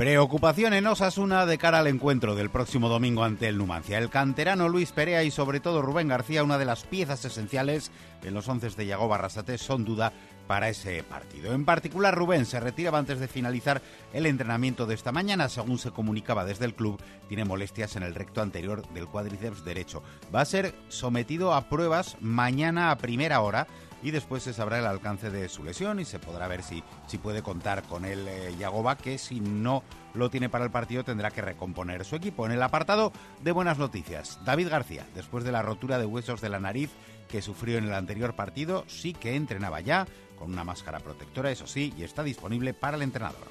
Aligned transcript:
Preocupación 0.00 0.72
en 0.72 0.86
Osasuna 0.86 1.44
de 1.44 1.58
cara 1.58 1.80
al 1.80 1.86
encuentro 1.86 2.34
del 2.34 2.48
próximo 2.48 2.88
domingo 2.88 3.22
ante 3.22 3.48
el 3.48 3.58
Numancia. 3.58 3.98
El 3.98 4.08
canterano 4.08 4.66
Luis 4.66 4.92
Perea 4.92 5.24
y 5.24 5.30
sobre 5.30 5.60
todo 5.60 5.82
Rubén 5.82 6.08
García, 6.08 6.42
una 6.42 6.56
de 6.56 6.64
las 6.64 6.84
piezas 6.84 7.22
esenciales 7.26 7.90
en 8.24 8.32
los 8.32 8.48
once 8.48 8.70
de 8.70 8.86
Yago 8.86 9.08
Barrasate, 9.08 9.58
son 9.58 9.84
duda 9.84 10.14
para 10.46 10.70
ese 10.70 11.02
partido. 11.02 11.52
En 11.52 11.66
particular, 11.66 12.14
Rubén 12.14 12.46
se 12.46 12.60
retiraba 12.60 12.98
antes 12.98 13.20
de 13.20 13.28
finalizar 13.28 13.82
el 14.14 14.24
entrenamiento 14.24 14.86
de 14.86 14.94
esta 14.94 15.12
mañana. 15.12 15.50
Según 15.50 15.78
se 15.78 15.90
comunicaba 15.90 16.46
desde 16.46 16.64
el 16.64 16.74
club, 16.74 16.98
tiene 17.28 17.44
molestias 17.44 17.94
en 17.96 18.02
el 18.02 18.14
recto 18.14 18.40
anterior 18.40 18.88
del 18.94 19.06
cuádriceps 19.06 19.66
derecho. 19.66 20.02
Va 20.34 20.40
a 20.40 20.46
ser 20.46 20.74
sometido 20.88 21.52
a 21.52 21.68
pruebas 21.68 22.16
mañana 22.22 22.90
a 22.90 22.96
primera 22.96 23.42
hora 23.42 23.66
y 24.02 24.10
después 24.10 24.42
se 24.42 24.52
sabrá 24.52 24.78
el 24.78 24.86
alcance 24.86 25.30
de 25.30 25.48
su 25.48 25.64
lesión 25.64 26.00
y 26.00 26.04
se 26.04 26.18
podrá 26.18 26.48
ver 26.48 26.62
si, 26.62 26.82
si 27.06 27.18
puede 27.18 27.42
contar 27.42 27.82
con 27.84 28.04
el 28.04 28.26
eh, 28.28 28.54
Yagoba, 28.58 28.96
que 28.96 29.18
si 29.18 29.40
no 29.40 29.82
lo 30.14 30.30
tiene 30.30 30.48
para 30.48 30.64
el 30.64 30.70
partido 30.70 31.04
tendrá 31.04 31.30
que 31.30 31.42
recomponer 31.42 32.04
su 32.04 32.16
equipo. 32.16 32.46
En 32.46 32.52
el 32.52 32.62
apartado 32.62 33.12
de 33.42 33.52
buenas 33.52 33.78
noticias, 33.78 34.38
David 34.44 34.68
García, 34.68 35.06
después 35.14 35.44
de 35.44 35.52
la 35.52 35.62
rotura 35.62 35.98
de 35.98 36.06
huesos 36.06 36.40
de 36.40 36.48
la 36.48 36.60
nariz 36.60 36.90
que 37.28 37.42
sufrió 37.42 37.78
en 37.78 37.84
el 37.84 37.94
anterior 37.94 38.34
partido, 38.34 38.84
sí 38.88 39.12
que 39.12 39.36
entrenaba 39.36 39.80
ya, 39.80 40.06
con 40.36 40.52
una 40.52 40.64
máscara 40.64 41.00
protectora, 41.00 41.50
eso 41.50 41.66
sí, 41.66 41.94
y 41.96 42.02
está 42.02 42.22
disponible 42.22 42.74
para 42.74 42.96
el 42.96 43.02
entrenador. 43.02 43.46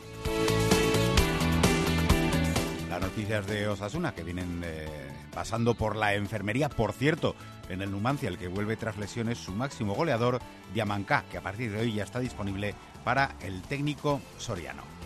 Las 3.00 3.12
noticias 3.12 3.48
de 3.48 3.66
Osasuna 3.66 4.14
que 4.14 4.24
vienen 4.24 4.62
eh, 4.62 4.86
pasando 5.34 5.74
por 5.74 5.96
la 5.96 6.16
enfermería, 6.16 6.68
por 6.68 6.92
cierto, 6.92 7.34
en 7.70 7.82
el 7.82 7.92
Numancia, 7.92 8.28
el 8.28 8.38
que 8.38 8.50
vuelve 8.50 8.76
tras 8.76 8.98
lesiones 8.98 9.38
su 9.38 9.54
máximo 9.54 9.96
goleador, 9.96 10.42
Diamancá, 10.74 11.24
que 11.32 11.38
a 11.38 11.42
partir 11.42 11.72
de 11.72 11.80
hoy 11.80 11.94
ya 11.94 12.04
está 12.04 12.20
disponible 12.20 12.76
para 13.06 13.36
el 13.42 13.62
técnico 13.62 14.20
soriano. 14.38 14.99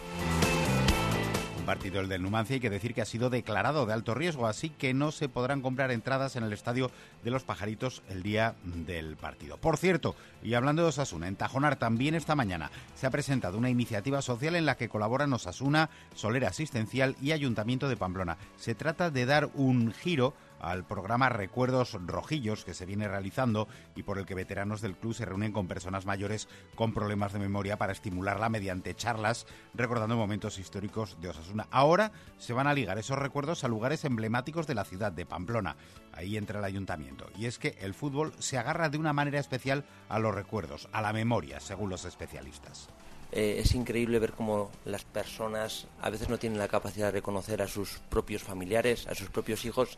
Un 1.63 1.67
partido 1.67 2.01
el 2.01 2.09
del 2.09 2.21
Numancia 2.21 2.55
hay 2.55 2.59
que 2.59 2.69
decir 2.69 2.93
que 2.93 3.01
ha 3.01 3.05
sido 3.05 3.29
declarado 3.29 3.85
de 3.85 3.93
alto 3.93 4.13
riesgo, 4.13 4.47
así 4.47 4.69
que 4.69 4.93
no 4.93 5.13
se 5.13 5.29
podrán 5.29 5.61
comprar 5.61 5.91
entradas 5.91 6.35
en 6.35 6.43
el 6.43 6.51
estadio 6.51 6.91
de 7.23 7.31
los 7.31 7.45
pajaritos 7.45 8.03
el 8.09 8.21
día 8.21 8.55
del 8.65 9.15
partido. 9.15 9.55
Por 9.55 9.77
cierto, 9.77 10.13
y 10.43 10.55
hablando 10.55 10.81
de 10.81 10.89
Osasuna, 10.89 11.29
en 11.29 11.37
Tajonar 11.37 11.77
también 11.77 12.15
esta 12.15 12.35
mañana 12.35 12.69
se 12.95 13.07
ha 13.07 13.11
presentado 13.11 13.57
una 13.57 13.69
iniciativa 13.69 14.21
social 14.21 14.57
en 14.57 14.65
la 14.65 14.75
que 14.75 14.89
colaboran 14.89 15.31
Osasuna, 15.31 15.89
Solera 16.15 16.49
Asistencial 16.49 17.15
y 17.21 17.31
Ayuntamiento 17.31 17.87
de 17.87 17.95
Pamplona. 17.95 18.37
Se 18.57 18.75
trata 18.75 19.09
de 19.09 19.25
dar 19.25 19.49
un 19.53 19.93
giro 19.93 20.33
al 20.63 20.85
programa 20.85 21.29
Recuerdos 21.29 21.97
Rojillos 22.05 22.65
que 22.65 22.73
se 22.73 22.85
viene 22.85 23.07
realizando 23.07 23.67
y 23.95 24.03
por 24.03 24.17
el 24.17 24.25
que 24.25 24.35
veteranos 24.35 24.81
del 24.81 24.95
club 24.95 25.13
se 25.13 25.25
reúnen 25.25 25.51
con 25.51 25.67
personas 25.67 26.05
mayores 26.05 26.47
con 26.75 26.93
problemas 26.93 27.33
de 27.33 27.39
memoria 27.39 27.77
para 27.77 27.91
estimularla 27.91 28.49
mediante 28.49 28.95
charlas 28.95 29.45
recordando 29.73 30.15
momentos 30.15 30.57
históricos 30.57 31.17
de 31.21 31.29
Osasuna. 31.29 31.67
Ahora 31.69 32.11
se 32.37 32.53
van 32.53 32.67
a 32.67 32.73
ligar 32.73 32.97
esos 32.97 33.19
recuerdos 33.19 33.63
a 33.63 33.67
lugares 33.67 34.05
emblemáticos 34.05 34.67
de 34.67 34.75
la 34.75 34.85
ciudad 34.85 35.11
de 35.11 35.25
Pamplona. 35.25 35.75
Ahí 36.13 36.37
entra 36.37 36.59
el 36.59 36.65
ayuntamiento. 36.65 37.27
Y 37.37 37.45
es 37.45 37.59
que 37.59 37.77
el 37.81 37.93
fútbol 37.93 38.33
se 38.39 38.57
agarra 38.57 38.89
de 38.89 38.97
una 38.97 39.13
manera 39.13 39.39
especial 39.39 39.83
a 40.09 40.19
los 40.19 40.33
recuerdos, 40.33 40.87
a 40.91 41.01
la 41.01 41.13
memoria, 41.13 41.59
según 41.59 41.89
los 41.89 42.05
especialistas. 42.05 42.89
Eh, 43.31 43.61
es 43.63 43.73
increíble 43.73 44.19
ver 44.19 44.33
cómo 44.33 44.69
las 44.85 45.05
personas 45.05 45.87
a 46.01 46.11
veces 46.11 46.29
no 46.29 46.37
tienen 46.37 46.59
la 46.59 46.67
capacidad 46.67 47.07
de 47.07 47.13
reconocer 47.13 47.63
a 47.63 47.67
sus 47.67 47.99
propios 48.09 48.43
familiares, 48.43 49.07
a 49.07 49.15
sus 49.15 49.29
propios 49.29 49.65
hijos, 49.65 49.97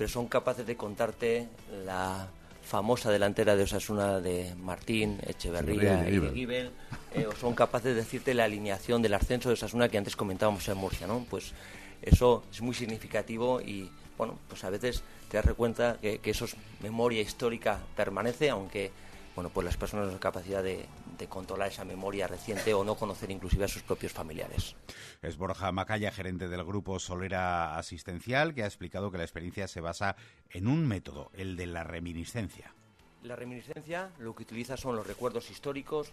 pero 0.00 0.08
son 0.08 0.28
capaces 0.28 0.66
de 0.66 0.76
contarte 0.76 1.46
la 1.84 2.26
famosa 2.62 3.10
delantera 3.10 3.54
de 3.54 3.64
Osasuna 3.64 4.18
de 4.18 4.54
Martín, 4.54 5.18
Echeverría 5.26 6.08
y 6.08 6.18
Gibel, 6.32 6.70
eh, 7.14 7.26
o 7.26 7.36
son 7.36 7.54
capaces 7.54 7.94
de 7.94 7.96
decirte 7.96 8.32
la 8.32 8.44
alineación 8.44 9.02
del 9.02 9.12
ascenso 9.12 9.50
de 9.50 9.56
Osasuna 9.56 9.90
que 9.90 9.98
antes 9.98 10.16
comentábamos 10.16 10.66
en 10.70 10.78
Murcia, 10.78 11.06
¿no? 11.06 11.26
Pues 11.28 11.52
eso 12.00 12.44
es 12.50 12.62
muy 12.62 12.74
significativo 12.74 13.60
y, 13.60 13.90
bueno, 14.16 14.38
pues 14.48 14.64
a 14.64 14.70
veces 14.70 15.02
te 15.28 15.36
das 15.36 15.44
cuenta 15.54 15.98
que, 16.00 16.16
que 16.16 16.30
eso 16.30 16.46
es 16.46 16.56
memoria 16.82 17.20
histórica 17.20 17.80
permanece, 17.94 18.48
aunque 18.48 18.92
bueno, 19.34 19.50
pues 19.50 19.66
las 19.66 19.76
personas 19.76 20.06
no 20.06 20.12
tienen 20.12 20.20
capacidad 20.22 20.62
de, 20.62 20.86
controlar 21.28 21.68
esa 21.68 21.84
memoria 21.84 22.26
reciente 22.26 22.74
o 22.74 22.84
no 22.84 22.94
conocer 22.94 23.30
inclusive 23.30 23.64
a 23.64 23.68
sus 23.68 23.82
propios 23.82 24.12
familiares. 24.12 24.76
Es 25.22 25.36
Borja 25.36 25.70
Macaya, 25.72 26.10
gerente 26.12 26.48
del 26.48 26.64
grupo 26.64 26.98
Solera 26.98 27.76
Asistencial, 27.76 28.54
que 28.54 28.62
ha 28.62 28.66
explicado 28.66 29.10
que 29.10 29.18
la 29.18 29.24
experiencia 29.24 29.68
se 29.68 29.80
basa 29.80 30.16
en 30.50 30.66
un 30.66 30.86
método, 30.86 31.30
el 31.34 31.56
de 31.56 31.66
la 31.66 31.84
reminiscencia. 31.84 32.74
La 33.22 33.36
reminiscencia 33.36 34.10
lo 34.18 34.34
que 34.34 34.44
utiliza 34.44 34.76
son 34.76 34.96
los 34.96 35.06
recuerdos 35.06 35.50
históricos, 35.50 36.12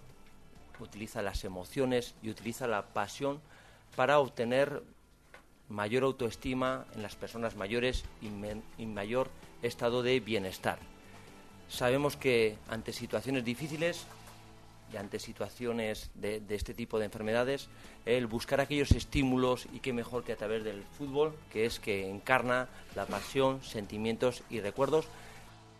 utiliza 0.79 1.21
las 1.21 1.43
emociones 1.43 2.15
y 2.21 2.29
utiliza 2.29 2.67
la 2.67 2.87
pasión 2.87 3.39
para 3.95 4.19
obtener 4.19 4.83
mayor 5.69 6.03
autoestima 6.03 6.85
en 6.95 7.01
las 7.01 7.15
personas 7.15 7.55
mayores 7.55 8.03
y 8.77 8.85
mayor 8.85 9.29
estado 9.61 10.03
de 10.03 10.19
bienestar. 10.19 10.79
Sabemos 11.69 12.15
que 12.15 12.57
ante 12.69 12.93
situaciones 12.93 13.43
difíciles 13.43 14.05
y 14.91 14.97
ante 14.97 15.19
situaciones 15.19 16.09
de, 16.15 16.41
este 16.49 16.73
tipo 16.73 16.99
de 16.99 17.05
enfermedades, 17.05 17.69
el 18.05 18.27
buscar 18.27 18.61
aquellos 18.61 18.91
estímulos 18.91 19.67
y 19.73 19.79
qué 19.79 19.93
mejor 19.93 20.23
que 20.23 20.33
a 20.33 20.37
través 20.37 20.63
del 20.63 20.83
fútbol, 20.97 21.35
que 21.51 21.65
es 21.65 21.79
que 21.79 22.09
encarna 22.09 22.69
la 22.95 23.05
pasión, 23.05 23.61
sentimientos 23.63 24.43
y 24.49 24.59
recuerdos 24.61 25.07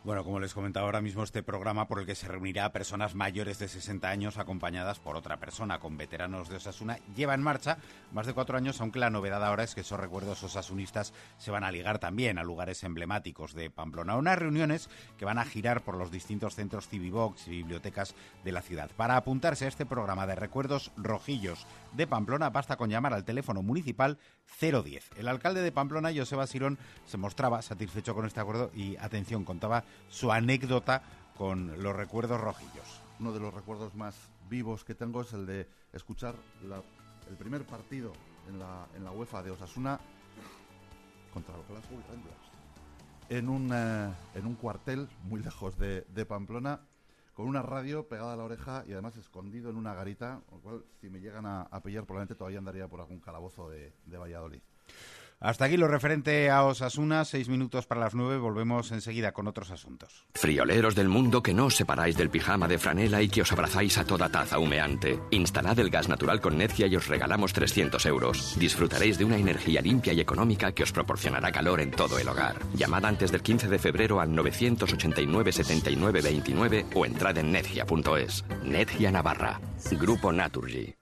bueno, 0.08 0.24
como 0.24 0.40
les 0.40 0.54
comentaba 0.54 0.86
ahora 0.86 1.02
mismo, 1.02 1.22
este 1.22 1.44
programa 1.44 1.90
por 1.90 2.00
el 2.00 2.06
que 2.06 2.16
se 2.16 2.30
reunirá 2.30 2.64
a 2.64 2.72
personas 2.72 3.14
mayores 3.14 3.60
de 3.60 3.68
60 3.68 4.08
años 4.08 4.38
acompañadas 4.38 5.00
por 5.00 5.18
otra 5.18 5.36
persona 5.36 5.80
con 5.80 5.98
veteranos 5.98 6.48
de 6.48 6.56
Osasuna 6.56 6.98
lleva 7.14 7.34
en 7.34 7.44
marcha 7.44 7.78
más 8.14 8.26
de 8.26 8.34
cuatro 8.34 8.56
años, 8.56 8.80
aunque 8.80 9.00
la 9.00 9.10
novedad 9.10 9.44
ahora 9.44 9.66
es 9.66 9.76
que 9.76 9.82
esos 9.82 10.00
recuerdos 10.00 10.42
osasunistas 10.44 11.12
se 11.38 11.52
van 11.52 11.66
a 11.66 11.74
ligar 11.74 12.00
también 12.00 12.38
a 12.38 12.46
lugares 12.46 12.86
emblemáticos 12.86 13.54
de 13.54 13.70
Pamplona. 13.70 14.16
Unas 14.16 14.40
reuniones 14.40 14.90
que 15.18 15.26
van 15.26 15.40
a 15.40 15.44
girar 15.44 15.82
por 15.82 15.98
los 15.98 16.10
distintos 16.10 16.56
centros 16.56 16.88
Civivox 16.88 17.50
y 17.50 17.58
bibliotecas 17.58 18.16
de 18.46 18.54
la 18.54 18.62
ciudad. 18.62 18.90
Para 18.96 19.18
apuntarse 19.18 19.66
a 19.66 19.68
este 19.68 19.86
programa 19.86 20.26
de 20.26 20.36
recuerdos 20.36 20.94
rojillos 20.96 21.68
de 21.92 22.08
Pamplona, 22.08 22.50
basta 22.50 22.78
con 22.78 22.90
llamar 22.90 23.14
al 23.14 23.26
teléfono 23.26 23.62
municipal 23.62 24.20
010. 24.58 25.10
El 25.18 25.28
alcalde 25.28 25.62
de 25.62 25.74
Pamplona, 25.74 26.14
Joseba 26.16 26.48
Sirón, 26.48 26.78
se 27.06 27.18
mostraba 27.18 27.62
satisfecho 27.62 28.16
con 28.16 28.26
este 28.26 28.40
acuerdo 28.40 28.72
y, 28.74 28.96
atención, 28.96 29.44
contaba 29.44 29.84
su 30.10 30.32
anécdota 30.32 31.02
con 31.38 31.82
los 31.82 31.96
recuerdos 31.96 32.40
rojillos. 32.40 33.02
Uno 33.20 33.34
de 33.34 33.40
los 33.40 33.54
recuerdos 33.54 33.96
más 33.96 34.16
vivos 34.50 34.84
que 34.84 34.96
tengo 34.96 35.22
es 35.22 35.34
el 35.34 35.46
de 35.46 35.68
escuchar 35.94 36.36
el 37.30 37.36
primer 37.36 37.66
partido 37.66 38.14
en 38.48 38.60
la, 38.60 38.88
en 38.96 39.04
la 39.04 39.12
UEFA 39.12 39.44
de 39.44 39.52
Osasuna 39.52 40.00
contra 41.34 41.56
los 41.58 41.68
Glasgow 41.68 42.00
Rangers 42.10 42.48
en 43.30 43.50
un, 43.50 43.72
eh, 43.74 44.14
en 44.36 44.46
un 44.46 44.56
cuartel 44.56 45.10
muy 45.24 45.42
lejos 45.44 45.78
de, 45.78 46.02
de 46.02 46.26
Pamplona 46.26 46.82
con 47.34 47.48
una 47.48 47.62
radio 47.62 48.08
pegada 48.08 48.34
a 48.34 48.36
la 48.36 48.44
oreja 48.44 48.84
y 48.88 48.94
además 48.94 49.16
escondido 49.16 49.70
en 49.70 49.76
una 49.76 49.94
garita, 49.94 50.42
con 50.48 50.58
lo 50.58 50.64
cual 50.64 50.86
si 51.00 51.10
me 51.10 51.20
llegan 51.20 51.46
a, 51.46 51.70
pillar 51.84 52.06
probablemente 52.06 52.34
todavía 52.34 52.58
andaría 52.58 52.88
por 52.88 53.00
algún 53.00 53.20
calabozo 53.20 53.70
de, 53.70 53.94
de 54.06 54.18
Valladolid. 54.18 54.62
Hasta 55.40 55.66
aquí 55.66 55.78
lo 55.78 55.88
referente 55.88 56.50
a 56.50 56.64
Osasuna, 56.64 57.24
seis 57.24 57.48
minutos 57.48 57.86
para 57.86 58.02
las 58.02 58.16
nueve, 58.16 58.40
volvemos 58.40 58.92
enseguida 58.92 59.34
con 59.34 59.48
otros 59.48 59.70
asuntos. 59.70 60.26
Frioleros 60.34 60.96
del 60.96 61.10
mundo 61.10 61.44
que 61.44 61.54
no 61.54 61.66
os 61.66 61.76
separáis 61.76 62.18
del 62.18 62.32
pijama 62.32 62.68
de 62.68 62.80
franela 62.80 63.22
y 63.22 63.30
que 63.30 63.44
os 63.44 63.52
abrazáis 63.52 64.00
a 64.00 64.06
toda 64.06 64.30
taza 64.30 64.58
humeante. 64.58 65.20
Instalad 65.30 65.78
el 65.78 65.92
gas 65.92 66.10
natural 66.10 66.42
con 66.42 66.58
Necia 66.58 66.88
y 66.88 66.96
os 66.96 67.08
regalamos 67.08 67.54
300 67.54 68.04
euros. 68.08 68.56
Disfrutaréis 68.58 69.20
de 69.20 69.26
una 69.26 69.38
energía 69.38 69.82
limpia 69.82 70.14
y 70.14 70.22
económica 70.22 70.72
que 70.72 70.82
os 70.82 70.92
proporcionará 70.92 71.52
calor 71.52 71.82
en 71.82 71.92
todo 71.92 72.18
el 72.18 72.28
hogar. 72.28 72.56
Llamad 72.74 73.06
antes 73.06 73.32
del 73.32 73.44
15 73.44 73.70
de 73.70 73.78
febrero 73.78 74.20
al 74.20 74.34
989 74.34 75.52
79 75.52 76.22
29 76.22 76.86
o 76.96 77.06
entrad 77.06 77.38
en 77.38 77.52
necia.es. 77.52 78.44
Necia 78.64 79.12
Navarra. 79.12 79.62
Grupo 79.92 80.32
Naturgy. 80.32 80.97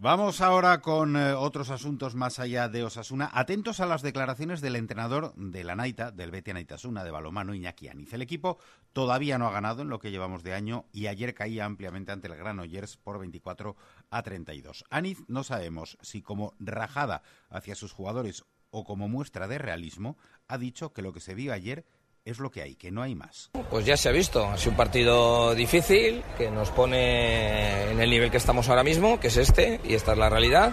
Vamos 0.00 0.40
ahora 0.40 0.80
con 0.80 1.16
eh, 1.16 1.32
otros 1.32 1.70
asuntos 1.70 2.14
más 2.14 2.38
allá 2.38 2.68
de 2.68 2.84
Osasuna. 2.84 3.28
Atentos 3.32 3.80
a 3.80 3.86
las 3.86 4.00
declaraciones 4.00 4.60
del 4.60 4.76
entrenador 4.76 5.34
de 5.34 5.64
la 5.64 5.74
Naita, 5.74 6.12
del 6.12 6.30
Betia 6.30 6.54
Naitasuna, 6.54 7.02
de 7.02 7.10
balomano 7.10 7.52
Iñaki 7.52 7.88
Aniz. 7.88 8.12
El 8.12 8.22
equipo 8.22 8.58
todavía 8.92 9.38
no 9.38 9.48
ha 9.48 9.50
ganado 9.50 9.82
en 9.82 9.88
lo 9.88 9.98
que 9.98 10.12
llevamos 10.12 10.44
de 10.44 10.54
año 10.54 10.84
y 10.92 11.08
ayer 11.08 11.34
caía 11.34 11.64
ampliamente 11.64 12.12
ante 12.12 12.28
el 12.28 12.36
Granollers 12.36 12.96
por 12.96 13.18
24 13.18 13.74
a 14.08 14.22
32. 14.22 14.84
Aniz 14.88 15.18
no 15.26 15.42
sabemos 15.42 15.98
si 16.00 16.22
como 16.22 16.54
rajada 16.60 17.22
hacia 17.50 17.74
sus 17.74 17.90
jugadores 17.90 18.44
o 18.70 18.84
como 18.84 19.08
muestra 19.08 19.48
de 19.48 19.58
realismo 19.58 20.16
ha 20.46 20.58
dicho 20.58 20.92
que 20.92 21.02
lo 21.02 21.12
que 21.12 21.20
se 21.20 21.34
vio 21.34 21.52
ayer 21.52 21.84
es 22.24 22.38
lo 22.38 22.50
que 22.50 22.62
hay, 22.62 22.74
que 22.74 22.90
no 22.90 23.02
hay 23.02 23.14
más. 23.14 23.50
Pues 23.70 23.86
ya 23.86 23.96
se 23.96 24.08
ha 24.08 24.12
visto, 24.12 24.46
ha 24.46 24.56
sido 24.58 24.72
un 24.72 24.76
partido 24.76 25.54
difícil 25.54 26.22
que 26.36 26.50
nos 26.50 26.70
pone 26.70 27.90
en 27.90 28.00
el 28.00 28.10
nivel 28.10 28.30
que 28.30 28.36
estamos 28.36 28.68
ahora 28.68 28.84
mismo, 28.84 29.18
que 29.18 29.28
es 29.28 29.36
este, 29.36 29.80
y 29.84 29.94
esta 29.94 30.12
es 30.12 30.18
la 30.18 30.28
realidad. 30.28 30.72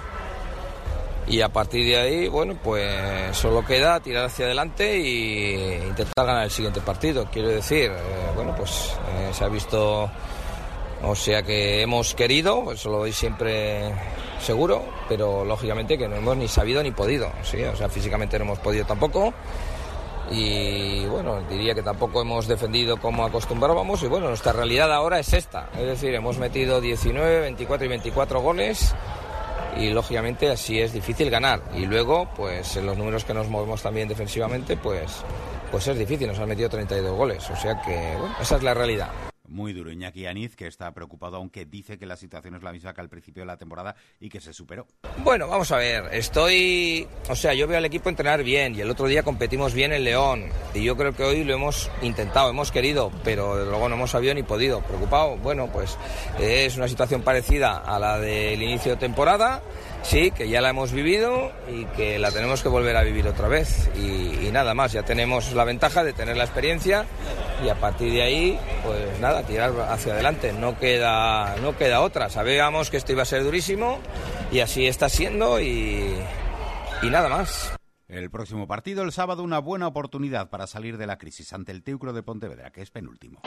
Y 1.27 1.41
a 1.41 1.49
partir 1.49 1.85
de 1.87 1.97
ahí, 1.97 2.27
bueno, 2.27 2.55
pues 2.63 3.35
solo 3.35 3.65
queda 3.65 3.99
tirar 3.99 4.25
hacia 4.25 4.45
adelante 4.45 4.93
e 4.95 5.87
intentar 5.87 6.25
ganar 6.25 6.43
el 6.43 6.51
siguiente 6.51 6.81
partido. 6.81 7.27
Quiero 7.31 7.49
decir, 7.49 7.91
eh, 7.91 8.31
bueno, 8.35 8.53
pues 8.55 8.95
eh, 9.09 9.31
se 9.33 9.43
ha 9.43 9.47
visto 9.47 10.09
O 11.03 11.15
sea 11.15 11.43
que 11.43 11.81
hemos 11.81 12.15
querido, 12.15 12.71
eso 12.71 12.89
lo 12.89 12.99
doy 12.99 13.11
siempre 13.11 13.91
seguro, 14.39 14.85
pero 15.09 15.43
lógicamente 15.45 15.97
que 15.97 16.07
no 16.07 16.15
hemos 16.15 16.37
ni 16.37 16.47
sabido 16.47 16.81
ni 16.83 16.91
podido. 16.91 17.31
¿sí? 17.43 17.61
O 17.63 17.75
sea, 17.75 17.89
físicamente 17.89 18.37
no 18.39 18.45
hemos 18.45 18.59
podido 18.59 18.85
tampoco. 18.85 19.33
Y 20.31 21.05
bueno, 21.05 21.41
diría 21.49 21.75
que 21.75 21.83
tampoco 21.83 22.21
hemos 22.21 22.47
defendido 22.47 22.97
como 22.97 23.25
acostumbrábamos. 23.25 24.01
Y 24.03 24.07
bueno, 24.07 24.27
nuestra 24.27 24.53
realidad 24.53 24.91
ahora 24.93 25.19
es 25.19 25.33
esta. 25.33 25.69
Es 25.77 25.85
decir, 25.85 26.13
hemos 26.15 26.37
metido 26.37 26.81
19, 26.81 27.41
24 27.41 27.85
y 27.85 27.89
24 27.89 28.41
goles 28.41 28.95
y 29.77 29.89
lógicamente 29.89 30.49
así 30.49 30.79
es 30.79 30.93
difícil 30.93 31.29
ganar. 31.29 31.61
Y 31.75 31.85
luego, 31.85 32.27
pues 32.35 32.75
en 32.77 32.85
los 32.85 32.97
números 32.97 33.23
que 33.25 33.33
nos 33.33 33.49
movemos 33.49 33.81
también 33.81 34.07
defensivamente, 34.07 34.77
pues, 34.77 35.23
pues 35.71 35.87
es 35.87 35.97
difícil. 35.97 36.27
Nos 36.27 36.39
han 36.39 36.49
metido 36.49 36.69
32 36.69 37.15
goles. 37.15 37.49
O 37.49 37.55
sea 37.55 37.81
que, 37.81 38.15
bueno, 38.17 38.35
esa 38.39 38.55
es 38.55 38.63
la 38.63 38.73
realidad 38.73 39.09
muy 39.47 39.73
duro. 39.73 39.91
Iñaki 39.91 40.25
Aniz, 40.25 40.55
que 40.55 40.67
está 40.67 40.91
preocupado, 40.93 41.37
aunque 41.37 41.65
dice 41.65 41.97
que 41.97 42.05
la 42.05 42.15
situación 42.15 42.55
es 42.55 42.63
la 42.63 42.71
misma 42.71 42.93
que 42.93 43.01
al 43.01 43.09
principio 43.09 43.43
de 43.43 43.47
la 43.47 43.57
temporada 43.57 43.95
y 44.19 44.29
que 44.29 44.41
se 44.41 44.53
superó. 44.53 44.87
Bueno, 45.19 45.47
vamos 45.47 45.71
a 45.71 45.77
ver. 45.77 46.05
Estoy. 46.11 47.07
O 47.29 47.35
sea, 47.35 47.53
yo 47.53 47.67
veo 47.67 47.77
al 47.77 47.85
equipo 47.85 48.09
entrenar 48.09 48.43
bien 48.43 48.75
y 48.75 48.81
el 48.81 48.89
otro 48.89 49.07
día 49.07 49.23
competimos 49.23 49.73
bien 49.73 49.93
en 49.93 50.03
León. 50.03 50.45
Y 50.73 50.83
yo 50.83 50.95
creo 50.97 51.15
que 51.15 51.23
hoy 51.23 51.43
lo 51.43 51.53
hemos 51.53 51.89
intentado, 52.01 52.49
hemos 52.49 52.71
querido, 52.71 53.11
pero 53.23 53.63
luego 53.65 53.89
no 53.89 53.95
hemos 53.95 54.11
sabido 54.11 54.33
ni 54.33 54.43
podido. 54.43 54.81
Preocupado, 54.81 55.37
bueno, 55.37 55.69
pues 55.71 55.97
es 56.39 56.77
una 56.77 56.87
situación 56.87 57.21
parecida 57.21 57.77
a 57.77 57.99
la 57.99 58.19
del 58.19 58.61
inicio 58.61 58.93
de 58.93 58.97
temporada. 58.97 59.61
Sí, 60.03 60.29
que 60.29 60.47
ya 60.47 60.61
la 60.61 60.69
hemos 60.69 60.91
vivido 60.91 61.51
y 61.67 61.85
que 61.97 62.19
la 62.19 62.31
tenemos 62.31 62.61
que 62.61 62.69
volver 62.69 62.95
a 62.95 63.01
vivir 63.01 63.27
otra 63.27 63.47
vez. 63.47 63.89
Y, 63.95 64.45
y 64.47 64.51
nada 64.51 64.75
más, 64.75 64.91
ya 64.91 65.01
tenemos 65.01 65.51
la 65.53 65.63
ventaja 65.63 66.03
de 66.03 66.13
tener 66.13 66.37
la 66.37 66.43
experiencia 66.43 67.05
y 67.63 67.69
a 67.69 67.75
partir 67.75 68.11
de 68.11 68.21
ahí, 68.21 68.59
pues 68.83 69.19
nada, 69.19 69.34
tirar 69.43 69.73
hacia 69.89 70.13
adelante. 70.13 70.53
No 70.53 70.77
queda, 70.77 71.55
no 71.61 71.77
queda 71.77 72.01
otra. 72.01 72.29
Sabíamos 72.29 72.89
que 72.89 72.97
esto 72.97 73.11
iba 73.11 73.23
a 73.23 73.25
ser 73.25 73.43
durísimo 73.43 73.99
y 74.51 74.59
así 74.59 74.87
está 74.87 75.09
siendo 75.09 75.59
y, 75.59 76.15
y 77.01 77.09
nada 77.09 77.29
más. 77.29 77.73
El 78.07 78.29
próximo 78.29 78.67
partido, 78.67 79.03
el 79.03 79.11
sábado, 79.11 79.41
una 79.43 79.59
buena 79.59 79.87
oportunidad 79.87 80.49
para 80.49 80.67
salir 80.67 80.97
de 80.97 81.07
la 81.07 81.17
crisis 81.17 81.51
ante 81.53 81.71
el 81.71 81.83
Teucro 81.83 82.13
de 82.13 82.21
Pontevedra, 82.21 82.71
que 82.71 82.81
es 82.81 82.91
penúltimo. 82.91 83.41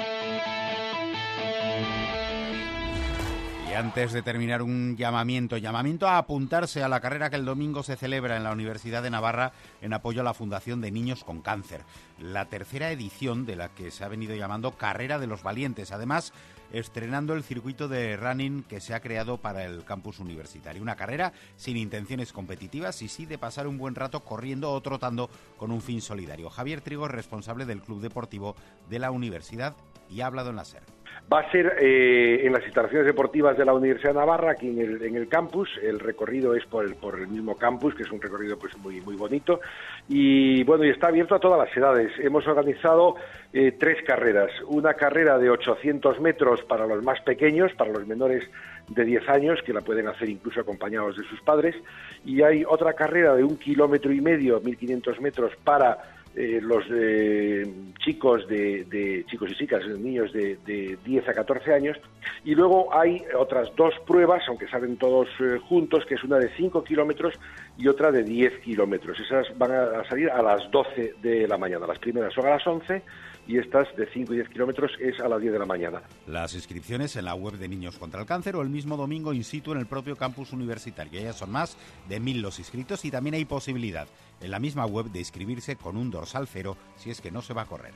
Antes 3.78 4.12
de 4.12 4.22
terminar 4.22 4.60
un 4.60 4.96
llamamiento, 4.96 5.56
llamamiento 5.56 6.08
a 6.08 6.19
apuntarse 6.19 6.82
a 6.82 6.88
la 6.88 6.98
carrera 6.98 7.30
que 7.30 7.36
el 7.36 7.44
domingo 7.44 7.84
se 7.84 7.94
celebra 7.94 8.36
en 8.36 8.42
la 8.42 8.50
Universidad 8.50 9.04
de 9.04 9.10
Navarra 9.10 9.52
en 9.80 9.92
apoyo 9.92 10.20
a 10.20 10.25
la 10.25 10.34
Fundación 10.34 10.80
de 10.80 10.90
Niños 10.90 11.22
con 11.22 11.42
Cáncer. 11.42 11.84
La 12.19 12.46
tercera 12.46 12.90
edición 12.90 13.46
de 13.46 13.54
la 13.54 13.69
que 13.69 13.92
se 13.92 14.02
ha 14.02 14.08
venido 14.08 14.34
llamando 14.34 14.72
Carrera 14.72 15.20
de 15.20 15.28
los 15.28 15.44
Valientes. 15.44 15.92
Además, 15.92 16.32
estrenando 16.72 17.34
el 17.34 17.44
circuito 17.44 17.86
de 17.86 18.16
running 18.16 18.64
que 18.64 18.80
se 18.80 18.94
ha 18.94 19.00
creado 19.00 19.36
para 19.36 19.64
el 19.64 19.84
campus 19.84 20.19
universitario. 20.19 20.82
Una 20.82 20.96
carrera 20.96 21.32
sin 21.56 21.76
intenciones 21.76 22.32
competitivas 22.32 23.00
y 23.02 23.08
sí 23.08 23.26
de 23.26 23.38
pasar 23.38 23.69
un 23.69 23.78
buen 23.78 23.94
rato 23.94 24.24
corriendo 24.24 24.72
o 24.72 24.81
trotando 24.81 25.31
con 25.56 25.70
un 25.70 25.82
fin 25.82 26.00
solidario. 26.00 26.50
Javier 26.50 26.81
Trigo 26.81 27.06
es 27.06 27.12
responsable 27.12 27.64
del 27.64 27.82
Club 27.82 28.00
Deportivo 28.00 28.56
de 28.90 28.98
la 28.98 29.12
Universidad 29.12 29.76
y 30.10 30.20
ha 30.20 30.26
hablado 30.26 30.50
en 30.50 30.56
la 30.56 30.64
SER. 30.64 30.97
Va 31.31 31.41
a 31.41 31.50
ser 31.50 31.76
eh, 31.81 32.47
en 32.47 32.53
las 32.53 32.65
instalaciones 32.65 33.06
deportivas 33.06 33.56
de 33.56 33.65
la 33.65 33.75
Universidad 33.75 34.15
Navarra, 34.15 34.53
aquí 34.53 34.69
en 34.69 34.79
el, 34.79 35.03
en 35.03 35.17
el 35.17 35.29
campus. 35.29 35.69
El 35.82 36.00
recorrido 36.00 36.55
es 36.55 36.65
por 36.67 36.85
el, 36.85 36.94
por 36.94 37.19
el 37.19 37.29
mismo 37.29 37.56
campus, 37.56 37.94
que 37.94 38.03
es 38.03 38.11
un 38.11 38.20
recorrido 38.20 38.59
pues 38.59 38.76
muy 38.79 39.00
muy 39.00 39.17
bonito. 39.17 39.61
Y 40.09 40.65
bueno, 40.65 40.85
y 40.85 40.91
está 40.91 41.09
abierto 41.09 41.35
a 41.35 41.41
todas 41.41 41.59
las 41.59 41.76
edades. 41.76 42.12
Hemos 42.19 42.47
organizado 42.47 43.17
eh, 43.53 43.73
tres 43.79 43.99
carreras. 44.06 44.50
Una 44.67 44.94
carrera 44.94 45.38
de 45.38 45.50
800 45.50 46.20
metros 46.20 46.62
para 46.62 46.87
los 46.87 47.03
más 47.03 47.20
pequeños, 47.23 47.73
para 47.75 47.93
los 47.93 48.06
menores 48.06 48.44
de 48.88 49.05
10 49.05 49.29
años, 49.29 49.61
que 49.65 49.73
la 49.73 49.81
pueden 49.82 50.09
hacer 50.09 50.29
incluso 50.29 50.61
acompañados 50.61 51.17
de 51.17 51.25
sus 51.25 51.41
padres. 51.43 51.76
Y 52.25 52.43
hay 52.43 52.65
otra 52.67 52.94
carrera 52.94 53.35
de 53.35 53.44
un 53.44 53.56
kilómetro 53.59 54.12
y 54.12 54.20
medio, 54.20 54.62
1.500 54.62 55.20
metros, 55.20 55.53
para 55.65 56.18
eh, 56.38 56.61
los 56.62 56.85
eh, 56.93 57.67
chicos 57.99 58.46
de, 58.46 59.25
chicos 59.29 59.50
y 59.50 59.55
chicas, 59.56 59.85
niños 59.88 60.32
de, 60.32 60.56
de, 60.64 60.96
10 61.05 61.29
a 61.29 61.35
14 61.35 61.75
años, 61.75 61.96
y 62.44 62.55
luego 62.55 62.94
hay 62.94 63.25
otras 63.37 63.69
dos 63.76 63.94
pruebas, 64.06 64.43
aunque 64.49 64.69
salen 64.69 64.97
todos 64.97 65.29
eh, 65.41 65.59
juntos, 65.69 66.05
que 66.06 66.15
es 66.15 66.25
una 66.25 66.38
de 66.38 66.50
5 66.56 66.85
kilómetros 66.85 67.35
y 67.76 67.88
otra 67.88 68.11
de 68.11 68.23
10 68.23 68.61
kilómetros. 68.61 69.19
Esas 69.20 69.47
van 69.59 69.73
a 69.73 70.05
salir 70.09 70.31
a 70.31 70.43
las 70.43 70.70
12 70.70 71.15
de 71.23 71.49
la 71.49 71.59
mañana. 71.59 71.87
Las 71.87 71.99
primeras 71.99 72.32
son 72.32 72.47
a 72.47 72.50
las 72.50 72.67
11 72.67 73.03
y 73.49 73.56
estas 73.56 73.94
de 73.97 74.06
5 74.06 74.35
y 74.35 74.37
10 74.37 74.49
kilómetros 74.50 74.93
es 75.00 75.19
a 75.20 75.29
las 75.29 75.41
10 75.41 75.55
de 75.55 75.59
la 75.59 75.65
mañana. 75.65 76.03
Las 76.26 76.55
inscripciones 76.55 77.17
en 77.17 77.25
la 77.25 77.35
web 77.35 77.55
de 77.55 77.67
Niños 77.67 77.99
contra 77.99 78.20
el 78.20 78.26
Cáncer 78.26 78.55
o 78.56 78.62
el 78.62 78.69
mismo 78.69 78.97
domingo 78.97 79.32
in 79.32 79.43
situ 79.43 79.73
en 79.73 79.79
el 79.79 79.87
propio 79.87 80.17
campus 80.17 80.53
universitario. 80.53 81.20
Ya 81.20 81.32
son 81.32 81.50
más 81.50 81.76
de 82.09 82.20
mil 82.20 82.43
los 82.43 82.59
inscritos 82.59 83.05
y 83.05 83.11
también 83.11 83.35
hay 83.35 83.47
posibilidad 83.47 84.06
en 84.41 84.50
la 84.50 84.59
misma 84.59 84.85
web 84.85 85.06
de 85.06 85.20
inscribirse 85.20 85.76
con 85.76 85.97
un 85.97 86.11
dorsal 86.11 86.47
cero 86.47 86.76
si 86.97 87.11
es 87.11 87.20
que 87.20 87.31
no 87.31 87.41
se 87.41 87.55
va 87.55 87.62
a 87.62 87.67
correr. 87.67 87.94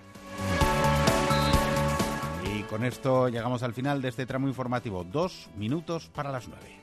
Con 2.73 2.87
esto 2.87 3.29
llegamos 3.29 3.63
al 3.63 3.75
final 3.75 4.01
de 4.01 4.09
este 4.09 4.25
tramo 4.25 4.49
informativo. 4.49 5.05
Dos 5.05 5.51
minutos 5.59 6.09
para 6.09 6.33
las 6.33 6.49
nueve. 6.49 6.81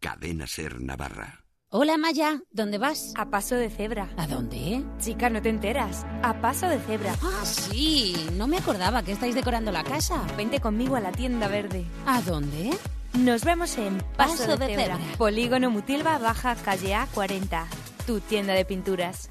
Cadena 0.00 0.46
Ser 0.46 0.80
Navarra. 0.80 1.44
Hola 1.68 1.98
Maya, 1.98 2.40
¿dónde 2.50 2.78
vas? 2.78 3.12
A 3.18 3.28
paso 3.28 3.56
de 3.56 3.68
cebra. 3.68 4.08
¿A 4.16 4.26
dónde? 4.26 4.82
Chica, 4.98 5.28
no 5.28 5.42
te 5.42 5.50
enteras. 5.50 6.06
A 6.22 6.40
paso 6.40 6.66
de 6.66 6.78
cebra. 6.78 7.14
Ah, 7.22 7.44
sí. 7.44 8.16
No 8.38 8.46
me 8.46 8.56
acordaba 8.56 9.02
que 9.02 9.12
estáis 9.12 9.34
decorando 9.34 9.70
la 9.70 9.84
casa. 9.84 10.26
Vente 10.34 10.60
conmigo 10.60 10.96
a 10.96 11.00
la 11.00 11.12
tienda 11.12 11.46
verde. 11.46 11.84
¿A 12.06 12.22
dónde? 12.22 12.70
Nos 13.18 13.44
vemos 13.44 13.76
en 13.76 13.98
Paso, 14.16 14.56
de, 14.56 14.66
cebra. 14.66 14.98
Polígono 15.18 15.70
Mutilva 15.70 16.18
Baja, 16.18 16.54
calle 16.56 16.94
A40. 16.94 17.66
Tu 18.06 18.20
tienda 18.20 18.54
de 18.54 18.64
pinturas. 18.64 19.30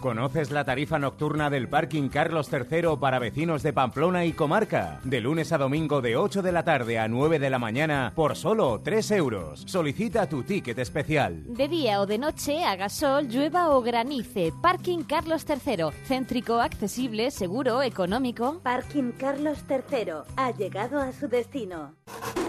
¿Conoces 0.00 0.52
la 0.52 0.64
tarifa 0.64 1.00
nocturna 1.00 1.50
del 1.50 1.68
parking 1.68 2.08
Carlos 2.08 2.48
III 2.52 2.96
para 3.00 3.18
vecinos 3.18 3.64
de 3.64 3.72
Pamplona 3.72 4.24
y 4.24 4.32
comarca? 4.32 5.00
De 5.02 5.20
lunes 5.20 5.52
a 5.52 5.58
domingo 5.58 6.00
de 6.00 6.16
8 6.16 6.40
de 6.40 6.52
la 6.52 6.62
tarde 6.62 7.00
a 7.00 7.08
9 7.08 7.40
de 7.40 7.50
la 7.50 7.58
mañana 7.58 8.12
por 8.14 8.36
solo 8.36 8.80
3 8.82 9.10
euros. 9.12 9.64
Solicita 9.66 10.28
tu 10.28 10.44
ticket 10.44 10.78
especial. 10.78 11.42
De 11.48 11.66
día 11.66 12.00
o 12.00 12.06
de 12.06 12.18
noche, 12.18 12.64
haga 12.64 12.88
sol, 12.88 13.26
llueva 13.26 13.70
o 13.70 13.82
granice. 13.82 14.52
Parking 14.62 15.02
Carlos 15.02 15.44
III. 15.48 15.86
Céntrico, 16.06 16.60
accesible, 16.60 17.32
seguro, 17.32 17.82
económico. 17.82 18.60
Parking 18.62 19.10
Carlos 19.18 19.58
III. 19.68 20.12
Ha 20.36 20.52
llegado 20.52 21.00
a 21.00 21.10
su 21.10 21.26
destino. 21.26 21.94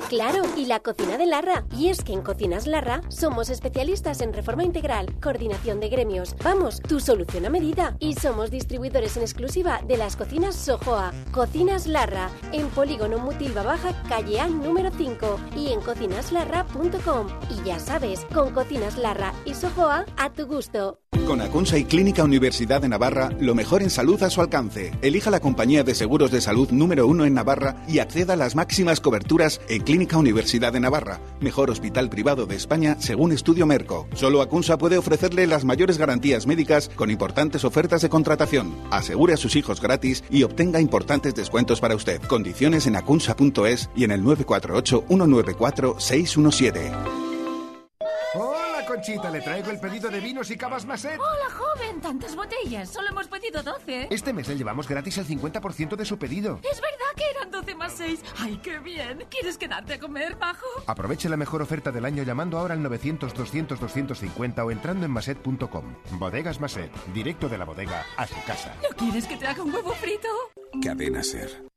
Claro, 0.10 0.42
y 0.58 0.66
la 0.66 0.80
cocina 0.80 1.20
de 1.20 1.28
Larra. 1.28 1.66
Y 1.78 1.90
es 1.90 2.04
que 2.04 2.14
en 2.14 2.24
Cocinas 2.24 2.66
Larra 2.66 3.02
somos 3.10 3.52
especialistas 3.52 4.22
en 4.22 4.34
reforma 4.34 4.64
integral, 4.64 5.14
coordinación 5.22 5.80
de 5.80 5.90
gremios. 5.90 6.36
Vamos, 6.44 6.82
tu 6.82 7.00
solución 7.00 7.46
a 7.46 7.52
medida. 7.52 7.96
Y 8.00 8.16
somos 8.16 8.50
distribuidores 8.50 9.18
en 9.18 9.22
exclusiva 9.22 9.82
de 9.88 9.98
las 9.98 10.16
cocinas 10.16 10.56
Sojoa. 10.56 11.14
Cocinas 11.32 11.86
Larra, 11.86 12.32
en 12.52 12.70
Polígono 12.70 13.20
Mutilva 13.20 13.62
Baja, 13.62 13.94
calle 14.10 14.40
A 14.40 14.48
número 14.48 14.90
5 14.90 15.40
y 15.56 15.74
en 15.74 15.82
cocinaslarra.com. 15.82 17.28
Y 17.52 17.68
ya 17.68 17.78
sabes, 17.78 18.26
con 18.34 18.52
Cocinas 18.52 18.98
Larra 18.98 19.32
y 19.46 19.54
Sojoa 19.54 20.08
a 20.18 20.34
tu 20.34 20.48
gusto. 20.48 20.98
Con 21.30 21.42
Acunsa 21.42 21.78
y 21.78 21.84
Clínica 21.84 22.24
Universidad 22.24 22.82
de 22.82 22.90
Navarra, 22.90 23.30
lo 23.40 23.54
mejor 23.54 23.84
en 23.84 23.92
salud 23.92 24.20
a 24.24 24.32
su 24.32 24.42
alcance. 24.42 24.94
Elija 25.04 25.30
la 25.30 25.40
compañía 25.40 25.84
de 25.84 25.94
seguros 25.94 26.32
de 26.32 26.42
salud 26.42 26.72
número 26.72 27.06
uno 27.06 27.24
en 27.24 27.36
Navarra 27.36 27.84
y 27.88 28.00
acceda 28.00 28.34
a 28.34 28.36
las 28.36 28.56
máximas 28.56 29.00
coberturas 29.00 29.62
en 29.70 29.84
Clínica 29.84 30.18
Universidad 30.18 30.74
de 30.74 30.80
Navarra, 30.80 31.20
mejor 31.40 31.70
hospital 31.70 32.10
privado 32.10 32.48
de 32.48 32.56
España 32.56 32.98
según 33.00 33.32
Estudio 33.32 33.68
Merco. 33.68 34.08
Solo 34.16 34.42
Acunsa 34.42 34.80
puede 34.80 34.98
ofrecerle 34.98 35.46
las 35.46 35.66
mayores 35.66 36.00
garantías 36.00 36.48
médicas 36.48 36.90
con 36.96 37.12
importantes 37.12 37.64
ofertas 37.64 38.02
de 38.02 38.10
contratación. 38.10 38.76
Asegure 38.90 39.34
a 39.34 39.38
sus 39.38 39.56
hijos 39.56 39.82
gratis 39.82 40.24
y 40.32 40.42
obtenga 40.42 40.82
importantes 40.82 41.36
descuentos 41.36 41.80
para 41.80 41.94
usted. 41.94 42.20
Condiciones 42.24 42.88
en 42.88 42.96
acunsa.es 42.96 43.92
y 43.96 44.04
en 44.04 44.10
el 44.10 44.24
948 44.24 45.04
194 45.08 45.96
617. 46.00 47.29
Hola, 49.00 49.06
Conchita, 49.06 49.30
le 49.30 49.40
traigo 49.40 49.72
el 49.72 49.80
pedido 49.80 50.10
de 50.10 50.20
vinos 50.20 50.52
y 50.52 50.58
cavas 50.58 50.86
Maset. 50.86 51.18
Hola, 51.18 51.50
joven, 51.56 52.02
tantas 52.02 52.36
botellas. 52.36 52.90
Solo 52.90 53.08
hemos 53.08 53.30
pedido 53.30 53.64
12. 53.64 54.10
Este 54.12 54.34
mes 54.34 54.50
le 54.50 54.58
llevamos 54.58 54.90
gratis 54.90 55.18
el 55.20 55.26
50% 55.26 55.96
de 55.96 56.04
su 56.04 56.18
pedido. 56.18 56.60
Es 56.70 56.82
verdad 56.82 57.16
que 57.16 57.24
eran 57.34 57.50
12 57.50 57.76
más 57.76 57.94
6. 57.94 58.22
¡Ay, 58.40 58.60
qué 58.62 58.80
bien! 58.80 59.26
¿Quieres 59.30 59.58
quedarte 59.58 59.94
a 59.94 60.00
comer, 60.00 60.36
bajo? 60.36 60.66
Aproveche 60.86 61.30
la 61.30 61.38
mejor 61.38 61.62
oferta 61.62 61.94
del 61.94 62.04
año 62.04 62.24
llamando 62.24 62.58
ahora 62.58 62.74
al 62.74 62.82
900-200-250 62.82 64.66
o 64.66 64.72
entrando 64.72 65.06
en 65.06 65.12
maset.com. 65.12 65.96
Bodegas 66.20 66.60
Maset, 66.60 66.92
directo 67.14 67.48
de 67.48 67.58
la 67.58 67.64
bodega 67.64 68.06
a 68.18 68.28
su 68.28 68.44
casa. 68.46 68.76
¿No 68.84 68.94
quieres 68.98 69.26
que 69.28 69.38
te 69.38 69.48
haga 69.48 69.64
un 69.64 69.74
huevo 69.74 69.94
frito? 69.94 70.28
Cadena 70.84 71.24
Ser. 71.24 71.70